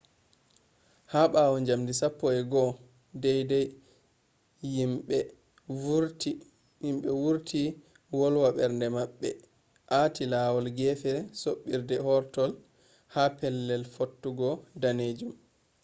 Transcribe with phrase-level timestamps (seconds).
[1.11, 3.59] ha ɓawo njamdi 11:00
[4.75, 5.17] yimɓe
[7.21, 7.61] wurti
[8.17, 9.29] wolwa ɓernde maɓɓe
[9.97, 11.11] aati lawol gefe
[11.41, 12.51] soɓɓiire hortol
[13.13, 14.49] ha pellel fottugo
[14.81, 15.33] danejum